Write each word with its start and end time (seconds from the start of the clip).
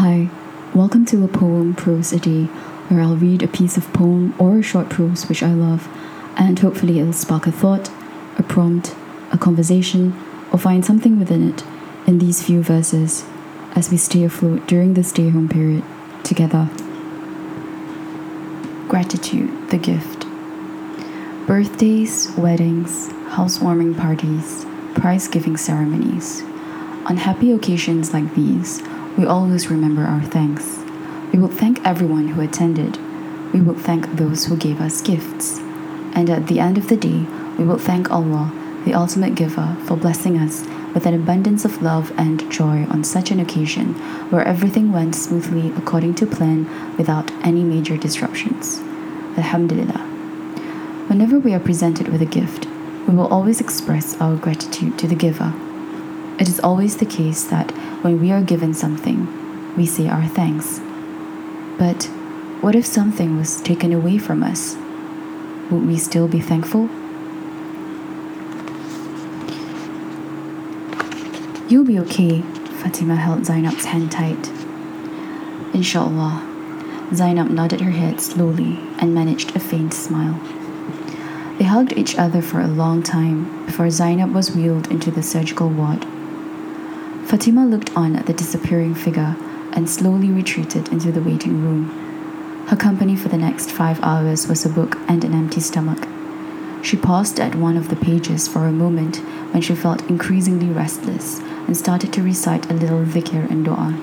Hi, 0.00 0.28
welcome 0.74 1.06
to 1.06 1.24
a 1.24 1.26
poem 1.26 1.74
prose 1.74 2.12
a 2.12 2.18
day 2.18 2.44
where 2.88 3.00
I'll 3.00 3.16
read 3.16 3.42
a 3.42 3.48
piece 3.48 3.78
of 3.78 3.90
poem 3.94 4.34
or 4.38 4.58
a 4.58 4.62
short 4.62 4.90
prose 4.90 5.26
which 5.26 5.42
I 5.42 5.54
love, 5.54 5.88
and 6.36 6.58
hopefully 6.58 6.98
it'll 6.98 7.14
spark 7.14 7.46
a 7.46 7.50
thought, 7.50 7.90
a 8.36 8.42
prompt, 8.42 8.94
a 9.32 9.38
conversation, 9.38 10.14
or 10.52 10.58
find 10.58 10.84
something 10.84 11.18
within 11.18 11.48
it 11.48 11.64
in 12.06 12.18
these 12.18 12.42
few 12.42 12.62
verses 12.62 13.24
as 13.74 13.90
we 13.90 13.96
stay 13.96 14.22
afloat 14.22 14.66
during 14.66 14.92
the 14.92 15.02
stay 15.02 15.30
home 15.30 15.48
period 15.48 15.82
together. 16.24 16.68
Gratitude, 18.88 19.70
the 19.70 19.78
gift. 19.78 20.26
Birthdays, 21.46 22.30
weddings, 22.36 23.10
housewarming 23.28 23.94
parties, 23.94 24.66
prize 24.94 25.26
giving 25.26 25.56
ceremonies. 25.56 26.42
On 27.06 27.16
happy 27.16 27.50
occasions 27.50 28.12
like 28.12 28.34
these, 28.34 28.82
we 29.16 29.24
always 29.24 29.70
remember 29.70 30.02
our 30.02 30.22
thanks. 30.22 30.78
We 31.32 31.38
will 31.38 31.48
thank 31.48 31.84
everyone 31.86 32.28
who 32.28 32.42
attended. 32.42 32.98
We 33.52 33.60
will 33.60 33.78
thank 33.78 34.16
those 34.16 34.44
who 34.44 34.56
gave 34.56 34.80
us 34.80 35.00
gifts. 35.00 35.58
And 36.14 36.28
at 36.28 36.48
the 36.48 36.60
end 36.60 36.76
of 36.76 36.88
the 36.88 36.96
day, 36.96 37.26
we 37.58 37.64
will 37.64 37.78
thank 37.78 38.10
Allah, 38.10 38.52
the 38.84 38.92
ultimate 38.92 39.34
giver, 39.34 39.76
for 39.86 39.96
blessing 39.96 40.38
us 40.38 40.66
with 40.92 41.06
an 41.06 41.14
abundance 41.14 41.64
of 41.64 41.82
love 41.82 42.12
and 42.18 42.50
joy 42.50 42.84
on 42.90 43.04
such 43.04 43.30
an 43.30 43.40
occasion 43.40 43.94
where 44.30 44.44
everything 44.44 44.92
went 44.92 45.14
smoothly 45.14 45.72
according 45.76 46.14
to 46.16 46.26
plan 46.26 46.66
without 46.96 47.30
any 47.44 47.62
major 47.62 47.96
disruptions. 47.96 48.78
Alhamdulillah. 49.38 50.00
Whenever 51.08 51.38
we 51.38 51.54
are 51.54 51.60
presented 51.60 52.08
with 52.08 52.20
a 52.20 52.26
gift, 52.26 52.66
we 53.06 53.14
will 53.14 53.28
always 53.28 53.60
express 53.60 54.18
our 54.20 54.36
gratitude 54.36 54.98
to 54.98 55.06
the 55.06 55.14
giver. 55.14 55.54
It 56.38 56.48
is 56.48 56.60
always 56.60 56.96
the 56.98 57.06
case 57.06 57.44
that 57.44 57.72
when 58.06 58.20
we 58.20 58.30
are 58.30 58.40
given 58.40 58.72
something, 58.72 59.26
we 59.76 59.84
say 59.84 60.06
our 60.06 60.28
thanks. 60.28 60.78
But 61.76 62.04
what 62.60 62.76
if 62.76 62.86
something 62.86 63.36
was 63.36 63.60
taken 63.60 63.92
away 63.92 64.16
from 64.16 64.44
us? 64.44 64.76
Would 65.72 65.84
we 65.88 65.98
still 65.98 66.28
be 66.28 66.38
thankful? 66.38 66.88
You'll 71.68 71.84
be 71.84 71.98
okay, 71.98 72.42
Fatima 72.80 73.16
held 73.16 73.44
Zainab's 73.44 73.86
hand 73.86 74.12
tight. 74.12 74.52
Inshallah. 75.74 76.46
Zainab 77.12 77.50
nodded 77.50 77.80
her 77.80 77.90
head 77.90 78.20
slowly 78.20 78.78
and 79.00 79.16
managed 79.16 79.56
a 79.56 79.58
faint 79.58 79.92
smile. 79.92 80.38
They 81.58 81.64
hugged 81.64 81.94
each 81.94 82.16
other 82.16 82.40
for 82.40 82.60
a 82.60 82.68
long 82.68 83.02
time 83.02 83.66
before 83.66 83.90
Zainab 83.90 84.32
was 84.32 84.54
wheeled 84.54 84.92
into 84.92 85.10
the 85.10 85.24
surgical 85.24 85.68
ward. 85.68 86.06
Fatima 87.26 87.66
looked 87.66 87.96
on 87.96 88.14
at 88.14 88.26
the 88.26 88.32
disappearing 88.32 88.94
figure 88.94 89.34
and 89.72 89.90
slowly 89.90 90.30
retreated 90.30 90.88
into 90.92 91.10
the 91.10 91.20
waiting 91.20 91.60
room. 91.60 91.88
Her 92.68 92.76
company 92.76 93.16
for 93.16 93.28
the 93.28 93.36
next 93.36 93.72
five 93.72 93.98
hours 94.00 94.46
was 94.46 94.64
a 94.64 94.68
book 94.68 94.96
and 95.08 95.24
an 95.24 95.34
empty 95.34 95.60
stomach. 95.60 96.06
She 96.84 96.96
paused 96.96 97.40
at 97.40 97.56
one 97.56 97.76
of 97.76 97.88
the 97.88 97.96
pages 97.96 98.46
for 98.46 98.66
a 98.66 98.70
moment 98.70 99.16
when 99.52 99.60
she 99.60 99.74
felt 99.74 100.08
increasingly 100.08 100.68
restless 100.68 101.40
and 101.66 101.76
started 101.76 102.12
to 102.12 102.22
recite 102.22 102.70
a 102.70 102.74
little 102.74 103.04
dhikr 103.04 103.50
and 103.50 103.64
dua. 103.64 103.98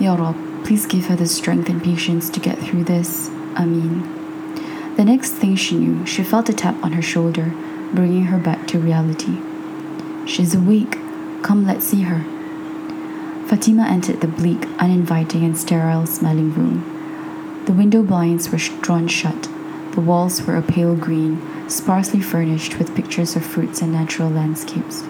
Ya 0.00 0.14
Rab, 0.14 0.64
please 0.64 0.86
give 0.86 1.04
her 1.08 1.16
the 1.16 1.26
strength 1.26 1.68
and 1.68 1.84
patience 1.84 2.30
to 2.30 2.40
get 2.40 2.58
through 2.58 2.84
this. 2.84 3.28
Ameen. 3.56 4.96
The 4.96 5.04
next 5.04 5.32
thing 5.32 5.54
she 5.54 5.76
knew, 5.76 6.06
she 6.06 6.22
felt 6.22 6.48
a 6.48 6.54
tap 6.54 6.82
on 6.82 6.92
her 6.92 7.02
shoulder, 7.02 7.52
bringing 7.92 8.24
her 8.24 8.38
back 8.38 8.66
to 8.68 8.78
reality. 8.78 9.36
She's 10.26 10.54
awake. 10.54 10.96
Come, 11.42 11.66
let's 11.66 11.86
see 11.86 12.02
her. 12.02 12.24
Fatima 13.46 13.86
entered 13.88 14.20
the 14.20 14.28
bleak, 14.28 14.66
uninviting, 14.78 15.44
and 15.44 15.58
sterile 15.58 16.06
smelling 16.06 16.54
room. 16.54 17.64
The 17.66 17.72
window 17.72 18.02
blinds 18.02 18.50
were 18.50 18.58
drawn 18.80 19.08
shut. 19.08 19.48
The 19.92 20.00
walls 20.00 20.42
were 20.42 20.56
a 20.56 20.62
pale 20.62 20.94
green, 20.94 21.40
sparsely 21.68 22.20
furnished 22.20 22.78
with 22.78 22.94
pictures 22.94 23.36
of 23.36 23.44
fruits 23.44 23.82
and 23.82 23.92
natural 23.92 24.30
landscapes. 24.30 25.02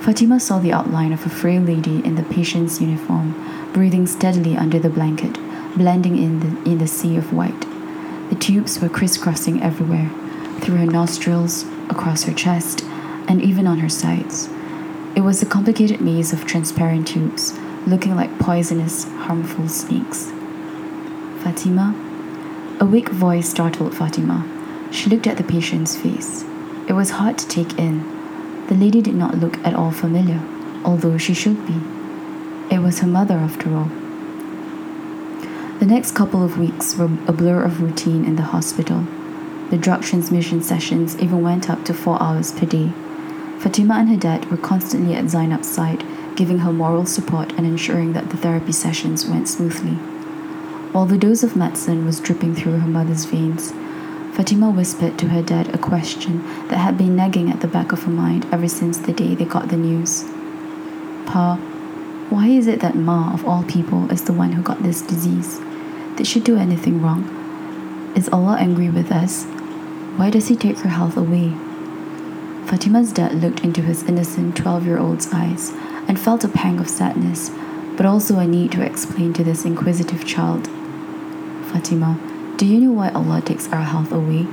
Fatima 0.00 0.40
saw 0.40 0.58
the 0.58 0.72
outline 0.72 1.12
of 1.12 1.24
a 1.24 1.30
frail 1.30 1.62
lady 1.62 2.04
in 2.04 2.16
the 2.16 2.22
patient's 2.24 2.80
uniform, 2.80 3.34
breathing 3.72 4.06
steadily 4.06 4.56
under 4.56 4.78
the 4.78 4.90
blanket, 4.90 5.38
blending 5.76 6.18
in 6.18 6.40
the, 6.40 6.70
in 6.70 6.78
the 6.78 6.86
sea 6.86 7.16
of 7.16 7.32
white. 7.32 7.66
The 8.30 8.36
tubes 8.36 8.80
were 8.80 8.88
crisscrossing 8.88 9.62
everywhere 9.62 10.10
through 10.60 10.76
her 10.76 10.86
nostrils, 10.86 11.64
across 11.88 12.24
her 12.24 12.34
chest, 12.34 12.84
and 13.28 13.40
even 13.42 13.66
on 13.66 13.78
her 13.78 13.88
sides. 13.88 14.48
It 15.16 15.20
was 15.20 15.40
a 15.40 15.46
complicated 15.46 16.00
maze 16.00 16.32
of 16.32 16.44
transparent 16.44 17.06
tubes, 17.06 17.56
looking 17.86 18.16
like 18.16 18.36
poisonous, 18.40 19.04
harmful 19.04 19.68
snakes. 19.68 20.32
Fatima? 21.38 21.94
A 22.80 22.84
weak 22.84 23.10
voice 23.10 23.48
startled 23.48 23.96
Fatima. 23.96 24.44
She 24.90 25.08
looked 25.08 25.28
at 25.28 25.36
the 25.36 25.44
patient's 25.44 25.94
face. 25.94 26.44
It 26.88 26.94
was 26.94 27.10
hard 27.10 27.38
to 27.38 27.46
take 27.46 27.78
in. 27.78 28.02
The 28.66 28.74
lady 28.74 29.00
did 29.00 29.14
not 29.14 29.38
look 29.38 29.56
at 29.58 29.74
all 29.74 29.92
familiar, 29.92 30.40
although 30.84 31.16
she 31.16 31.32
should 31.32 31.64
be. 31.64 31.80
It 32.74 32.80
was 32.80 32.98
her 32.98 33.06
mother, 33.06 33.34
after 33.34 33.72
all. 33.72 33.90
The 35.78 35.86
next 35.86 36.16
couple 36.16 36.42
of 36.42 36.58
weeks 36.58 36.96
were 36.96 37.10
a 37.28 37.32
blur 37.32 37.62
of 37.62 37.80
routine 37.80 38.24
in 38.24 38.34
the 38.34 38.42
hospital. 38.42 39.06
The 39.70 39.78
drug 39.78 40.02
transmission 40.02 40.60
sessions 40.60 41.16
even 41.20 41.42
went 41.42 41.70
up 41.70 41.84
to 41.84 41.94
four 41.94 42.20
hours 42.20 42.50
per 42.50 42.66
day. 42.66 42.92
Fatima 43.64 43.94
and 43.94 44.10
her 44.10 44.16
dad 44.18 44.50
were 44.50 44.58
constantly 44.58 45.14
at 45.14 45.30
Zainab's 45.30 45.72
side, 45.72 46.04
giving 46.36 46.58
her 46.58 46.70
moral 46.70 47.06
support 47.06 47.50
and 47.52 47.66
ensuring 47.66 48.12
that 48.12 48.28
the 48.28 48.36
therapy 48.36 48.72
sessions 48.72 49.24
went 49.24 49.48
smoothly. 49.48 49.94
While 50.92 51.06
the 51.06 51.16
dose 51.16 51.42
of 51.42 51.56
medicine 51.56 52.04
was 52.04 52.20
dripping 52.20 52.54
through 52.54 52.80
her 52.80 52.86
mother's 52.86 53.24
veins, 53.24 53.72
Fatima 54.34 54.70
whispered 54.70 55.18
to 55.18 55.28
her 55.28 55.40
dad 55.40 55.74
a 55.74 55.78
question 55.78 56.42
that 56.68 56.76
had 56.76 56.98
been 56.98 57.16
nagging 57.16 57.50
at 57.50 57.62
the 57.62 57.66
back 57.66 57.90
of 57.90 58.02
her 58.02 58.10
mind 58.10 58.46
ever 58.52 58.68
since 58.68 58.98
the 58.98 59.14
day 59.14 59.34
they 59.34 59.46
got 59.46 59.70
the 59.70 59.78
news. 59.78 60.24
Pa, 61.24 61.56
why 62.28 62.48
is 62.48 62.66
it 62.66 62.80
that 62.80 62.96
Ma, 62.96 63.32
of 63.32 63.48
all 63.48 63.62
people, 63.62 64.12
is 64.12 64.24
the 64.24 64.34
one 64.34 64.52
who 64.52 64.62
got 64.62 64.82
this 64.82 65.00
disease? 65.00 65.58
Did 66.16 66.26
she 66.26 66.38
do 66.38 66.58
anything 66.58 67.00
wrong? 67.00 67.24
Is 68.14 68.28
Allah 68.28 68.58
angry 68.60 68.90
with 68.90 69.10
us? 69.10 69.44
Why 70.16 70.28
does 70.28 70.48
He 70.48 70.54
take 70.54 70.80
her 70.80 70.90
health 70.90 71.16
away? 71.16 71.54
Fatima's 72.66 73.12
dad 73.12 73.34
looked 73.34 73.60
into 73.60 73.82
his 73.82 74.02
innocent 74.04 74.56
12 74.56 74.86
year 74.86 74.98
old's 74.98 75.32
eyes 75.32 75.70
and 76.08 76.18
felt 76.18 76.44
a 76.44 76.48
pang 76.48 76.78
of 76.80 76.88
sadness, 76.88 77.50
but 77.96 78.06
also 78.06 78.38
a 78.38 78.46
need 78.46 78.72
to 78.72 78.82
explain 78.82 79.32
to 79.34 79.44
this 79.44 79.64
inquisitive 79.64 80.26
child. 80.26 80.66
Fatima, 81.70 82.18
do 82.56 82.66
you 82.66 82.80
know 82.80 82.92
why 82.92 83.10
Allah 83.10 83.42
takes 83.42 83.68
our 83.68 83.82
health 83.82 84.12
away? 84.12 84.46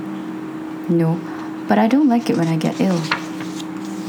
No, 0.88 1.20
but 1.68 1.78
I 1.78 1.88
don't 1.88 2.08
like 2.08 2.28
it 2.28 2.36
when 2.36 2.48
I 2.48 2.56
get 2.56 2.80
ill. 2.80 3.00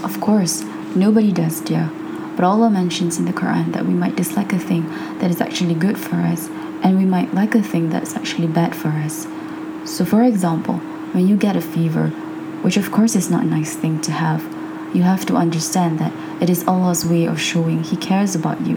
Of 0.04 0.20
course, 0.20 0.64
nobody 0.96 1.32
does, 1.32 1.62
dear. 1.62 1.90
But 2.36 2.44
Allah 2.44 2.70
mentions 2.70 3.20
in 3.20 3.26
the 3.26 3.34
Quran 3.34 3.72
that 3.74 3.86
we 3.86 3.94
might 3.94 4.16
dislike 4.16 4.52
a 4.52 4.60
thing 4.60 4.90
that 5.20 5.30
is 5.30 5.40
actually 5.40 5.76
good 5.76 5.98
for 5.98 6.16
us, 6.16 6.50
and 6.84 6.98
we 6.98 7.06
might 7.06 7.34
like 7.34 7.56
a 7.56 7.62
thing 7.62 7.90
that's 7.90 8.16
actually 8.16 8.48
bad 8.48 8.76
for 8.76 8.90
us. 8.90 9.28
So, 9.86 10.04
for 10.04 10.24
example, 10.24 10.76
when 11.14 11.28
you 11.28 11.38
get 11.38 11.56
a 11.56 11.62
fever, 11.62 12.12
which 12.64 12.78
of 12.78 12.92
course 12.92 13.16
is 13.16 13.30
not 13.30 13.44
a 13.44 13.48
nice 13.48 13.76
thing 13.76 14.02
to 14.02 14.12
have, 14.12 14.42
you 14.96 15.04
have 15.04 15.26
to 15.26 15.36
understand 15.36 16.00
that 16.00 16.14
it 16.42 16.50
is 16.50 16.68
Allah's 16.68 17.06
way 17.06 17.26
of 17.26 17.40
showing 17.40 17.84
He 17.84 17.98
cares 17.98 18.36
about 18.36 18.66
you. 18.66 18.76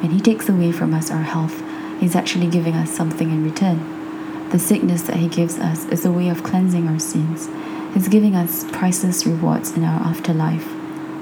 When 0.00 0.10
He 0.10 0.20
takes 0.20 0.48
away 0.48 0.72
from 0.72 0.92
us 0.92 1.10
our 1.10 1.22
health, 1.22 1.62
He's 2.00 2.16
actually 2.16 2.48
giving 2.48 2.74
us 2.74 2.90
something 2.90 3.30
in 3.30 3.44
return. 3.44 4.48
The 4.50 4.58
sickness 4.58 5.02
that 5.02 5.16
He 5.16 5.28
gives 5.28 5.58
us 5.58 5.86
is 5.86 6.04
a 6.04 6.10
way 6.10 6.28
of 6.28 6.42
cleansing 6.42 6.88
our 6.88 6.98
sins. 6.98 7.48
He's 7.94 8.08
giving 8.08 8.34
us 8.34 8.64
priceless 8.72 9.24
rewards 9.24 9.76
in 9.76 9.84
our 9.84 10.00
afterlife. 10.00 10.68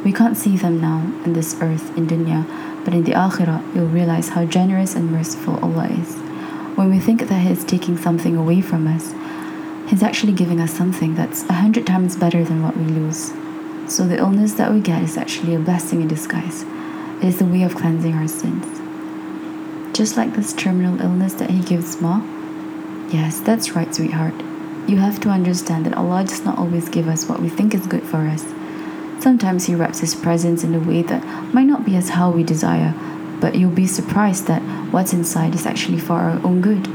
We 0.02 0.12
can't 0.12 0.38
see 0.38 0.56
them 0.56 0.80
now 0.80 1.00
in 1.26 1.34
this 1.34 1.54
earth, 1.60 1.94
in 1.98 2.06
dunya, 2.06 2.46
but 2.84 2.94
in 2.94 3.04
the 3.04 3.12
akhirah, 3.12 3.74
you'll 3.74 3.88
realize 3.88 4.30
how 4.30 4.46
generous 4.46 4.94
and 4.94 5.12
merciful 5.12 5.58
Allah 5.58 5.88
is. 5.88 6.16
When 6.76 6.88
we 6.88 6.98
think 6.98 7.28
that 7.28 7.42
He 7.42 7.50
is 7.50 7.64
taking 7.64 7.98
something 7.98 8.36
away 8.36 8.62
from 8.62 8.86
us, 8.86 9.12
He's 9.90 10.04
actually 10.04 10.34
giving 10.34 10.60
us 10.60 10.72
something 10.72 11.16
that's 11.16 11.42
a 11.48 11.54
hundred 11.54 11.84
times 11.84 12.14
better 12.14 12.44
than 12.44 12.62
what 12.62 12.76
we 12.76 12.84
lose. 12.84 13.32
So 13.88 14.06
the 14.06 14.18
illness 14.18 14.52
that 14.52 14.72
we 14.72 14.80
get 14.80 15.02
is 15.02 15.16
actually 15.16 15.56
a 15.56 15.58
blessing 15.58 16.00
in 16.00 16.06
disguise. 16.06 16.62
It 17.20 17.24
is 17.24 17.38
the 17.40 17.44
way 17.44 17.64
of 17.64 17.74
cleansing 17.74 18.14
our 18.14 18.28
sins. 18.28 18.64
Just 19.92 20.16
like 20.16 20.36
this 20.36 20.52
terminal 20.52 21.00
illness 21.00 21.34
that 21.34 21.50
He 21.50 21.60
gives 21.60 22.00
Ma. 22.00 22.22
Yes, 23.10 23.40
that's 23.40 23.74
right, 23.74 23.92
sweetheart. 23.92 24.34
You 24.86 24.98
have 24.98 25.18
to 25.22 25.28
understand 25.28 25.86
that 25.86 25.96
Allah 25.96 26.22
does 26.22 26.44
not 26.44 26.56
always 26.56 26.88
give 26.88 27.08
us 27.08 27.28
what 27.28 27.42
we 27.42 27.48
think 27.48 27.74
is 27.74 27.88
good 27.88 28.04
for 28.04 28.18
us. 28.18 28.44
Sometimes 29.18 29.66
He 29.66 29.74
wraps 29.74 29.98
His 29.98 30.14
presents 30.14 30.62
in 30.62 30.72
a 30.72 30.78
way 30.78 31.02
that 31.02 31.52
might 31.52 31.66
not 31.66 31.84
be 31.84 31.96
as 31.96 32.10
how 32.10 32.30
we 32.30 32.44
desire, 32.44 32.94
but 33.40 33.56
you'll 33.56 33.72
be 33.72 33.88
surprised 33.88 34.46
that 34.46 34.62
what's 34.92 35.12
inside 35.12 35.56
is 35.56 35.66
actually 35.66 35.98
for 35.98 36.12
our 36.12 36.46
own 36.46 36.60
good. 36.60 36.86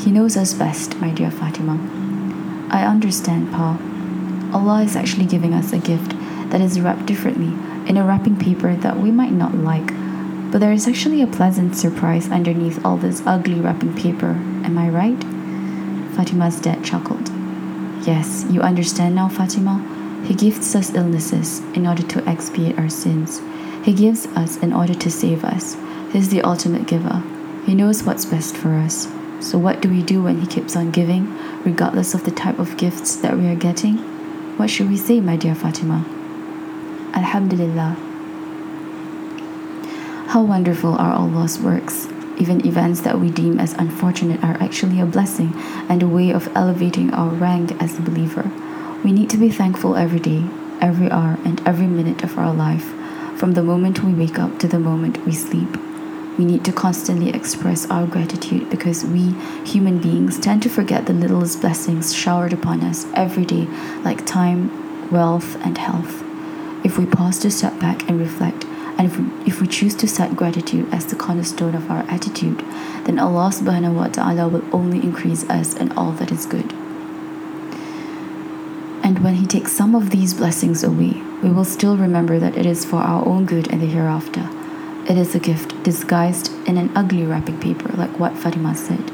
He 0.00 0.10
knows 0.10 0.36
us 0.36 0.54
best, 0.54 0.96
my 0.96 1.10
dear 1.10 1.30
Fatima. 1.30 2.01
I 2.72 2.84
understand, 2.86 3.52
Pa. 3.52 3.78
Allah 4.52 4.82
is 4.82 4.96
actually 4.96 5.26
giving 5.26 5.54
us 5.54 5.72
a 5.72 5.78
gift 5.78 6.12
that 6.50 6.60
is 6.60 6.80
wrapped 6.80 7.06
differently 7.06 7.52
in 7.88 7.96
a 7.96 8.04
wrapping 8.04 8.36
paper 8.38 8.74
that 8.76 8.98
we 8.98 9.10
might 9.10 9.32
not 9.32 9.54
like, 9.54 9.92
But 10.52 10.60
there 10.60 10.72
is 10.72 10.86
actually 10.86 11.22
a 11.22 11.26
pleasant 11.26 11.76
surprise 11.76 12.30
underneath 12.30 12.84
all 12.84 12.98
this 12.98 13.22
ugly 13.24 13.58
wrapping 13.58 13.96
paper. 13.96 14.32
Am 14.64 14.76
I 14.76 14.90
right? 14.90 15.18
Fatima's 16.14 16.60
dad 16.60 16.84
chuckled. 16.84 17.30
Yes, 18.06 18.44
you 18.50 18.60
understand 18.60 19.14
now, 19.14 19.28
Fatima? 19.28 19.80
He 20.26 20.34
gives 20.34 20.74
us 20.74 20.94
illnesses 20.94 21.60
in 21.74 21.86
order 21.86 22.02
to 22.02 22.28
expiate 22.28 22.78
our 22.78 22.90
sins. 22.90 23.40
He 23.82 23.94
gives 23.94 24.26
us 24.36 24.58
in 24.58 24.74
order 24.74 24.94
to 24.94 25.10
save 25.10 25.42
us. 25.42 25.76
He's 26.12 26.28
the 26.28 26.42
ultimate 26.42 26.86
giver. 26.86 27.22
He 27.64 27.74
knows 27.74 28.02
what's 28.02 28.26
best 28.26 28.54
for 28.54 28.74
us. 28.74 29.08
So, 29.42 29.58
what 29.58 29.80
do 29.80 29.88
we 29.88 30.02
do 30.02 30.22
when 30.22 30.40
He 30.40 30.46
keeps 30.46 30.76
on 30.76 30.92
giving, 30.92 31.36
regardless 31.64 32.14
of 32.14 32.24
the 32.24 32.30
type 32.30 32.60
of 32.60 32.76
gifts 32.76 33.16
that 33.16 33.36
we 33.36 33.48
are 33.48 33.56
getting? 33.56 33.96
What 34.56 34.70
should 34.70 34.88
we 34.88 34.96
say, 34.96 35.20
my 35.20 35.36
dear 35.36 35.56
Fatima? 35.56 36.06
Alhamdulillah. 37.12 37.96
How 40.28 40.42
wonderful 40.42 40.94
are 40.94 41.12
Allah's 41.12 41.58
works. 41.58 42.06
Even 42.38 42.64
events 42.64 43.00
that 43.00 43.18
we 43.18 43.30
deem 43.30 43.58
as 43.58 43.72
unfortunate 43.74 44.42
are 44.44 44.56
actually 44.62 45.00
a 45.00 45.06
blessing 45.06 45.52
and 45.88 46.02
a 46.02 46.08
way 46.08 46.30
of 46.30 46.48
elevating 46.56 47.12
our 47.12 47.28
rank 47.28 47.72
as 47.82 47.98
a 47.98 48.02
believer. 48.02 48.48
We 49.02 49.10
need 49.10 49.28
to 49.30 49.36
be 49.36 49.50
thankful 49.50 49.96
every 49.96 50.20
day, 50.20 50.44
every 50.80 51.10
hour, 51.10 51.36
and 51.44 51.60
every 51.66 51.88
minute 51.88 52.22
of 52.22 52.38
our 52.38 52.54
life, 52.54 52.94
from 53.36 53.52
the 53.52 53.62
moment 53.62 54.04
we 54.04 54.14
wake 54.14 54.38
up 54.38 54.60
to 54.60 54.68
the 54.68 54.78
moment 54.78 55.26
we 55.26 55.32
sleep. 55.32 55.76
We 56.38 56.46
need 56.46 56.64
to 56.64 56.72
constantly 56.72 57.28
express 57.30 57.88
our 57.90 58.06
gratitude 58.06 58.70
because 58.70 59.04
we, 59.04 59.34
human 59.64 59.98
beings, 59.98 60.40
tend 60.40 60.62
to 60.62 60.70
forget 60.70 61.06
the 61.06 61.12
littlest 61.12 61.60
blessings 61.60 62.14
showered 62.14 62.54
upon 62.54 62.80
us 62.80 63.06
every 63.14 63.44
day, 63.44 63.66
like 64.02 64.24
time, 64.24 65.10
wealth, 65.10 65.56
and 65.62 65.76
health. 65.76 66.24
If 66.84 66.98
we 66.98 67.04
pause 67.04 67.38
to 67.40 67.50
step 67.50 67.78
back 67.78 68.08
and 68.08 68.18
reflect, 68.18 68.64
and 68.96 69.06
if 69.06 69.18
we, 69.18 69.24
if 69.46 69.60
we 69.60 69.66
choose 69.66 69.94
to 69.96 70.08
set 70.08 70.34
gratitude 70.34 70.88
as 70.92 71.06
the 71.06 71.16
cornerstone 71.16 71.74
of 71.74 71.90
our 71.90 72.02
attitude, 72.08 72.60
then 73.04 73.18
Allah 73.18 73.50
subhanahu 73.50 73.94
wa 73.94 74.08
ta'ala 74.08 74.48
will 74.48 74.64
only 74.74 75.02
increase 75.02 75.44
us 75.50 75.74
in 75.74 75.92
all 75.92 76.12
that 76.12 76.32
is 76.32 76.46
good. 76.46 76.72
And 79.04 79.22
when 79.22 79.34
He 79.34 79.46
takes 79.46 79.72
some 79.72 79.94
of 79.94 80.10
these 80.10 80.32
blessings 80.32 80.82
away, 80.82 81.20
we 81.42 81.50
will 81.50 81.64
still 81.64 81.96
remember 81.96 82.38
that 82.38 82.56
it 82.56 82.64
is 82.64 82.84
for 82.84 82.96
our 82.96 83.26
own 83.26 83.44
good 83.44 83.66
in 83.66 83.80
the 83.80 83.86
hereafter. 83.86 84.48
It 85.08 85.18
is 85.18 85.34
a 85.34 85.40
gift 85.40 85.82
disguised 85.82 86.52
in 86.68 86.78
an 86.78 86.96
ugly 86.96 87.24
wrapping 87.24 87.58
paper, 87.58 87.92
like 87.96 88.20
what 88.20 88.36
Fatima 88.36 88.76
said. 88.76 89.10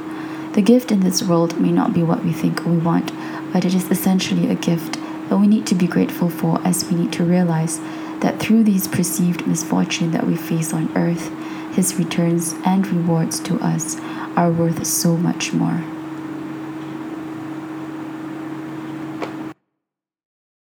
The 0.52 0.60
gift 0.60 0.92
in 0.92 1.00
this 1.00 1.22
world 1.22 1.58
may 1.58 1.72
not 1.72 1.94
be 1.94 2.02
what 2.02 2.22
we 2.22 2.32
think 2.32 2.64
we 2.66 2.76
want, 2.76 3.10
but 3.54 3.64
it 3.64 3.74
is 3.74 3.90
essentially 3.90 4.50
a 4.50 4.54
gift 4.54 4.98
that 5.28 5.38
we 5.38 5.46
need 5.46 5.66
to 5.66 5.74
be 5.74 5.86
grateful 5.86 6.28
for 6.28 6.60
as 6.62 6.84
we 6.90 6.96
need 6.96 7.12
to 7.14 7.24
realize 7.24 7.80
that 8.20 8.38
through 8.38 8.64
these 8.64 8.86
perceived 8.86 9.46
misfortune 9.46 10.10
that 10.10 10.26
we 10.26 10.36
face 10.36 10.74
on 10.74 10.94
earth, 10.94 11.32
his 11.74 11.94
returns 11.94 12.54
and 12.66 12.86
rewards 12.88 13.40
to 13.40 13.58
us 13.60 13.98
are 14.36 14.50
worth 14.50 14.86
so 14.86 15.16
much 15.16 15.54
more. 15.54 15.82